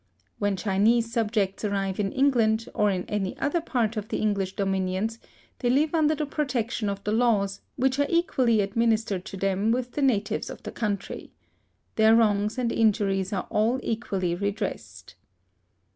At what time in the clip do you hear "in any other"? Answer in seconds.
2.89-3.61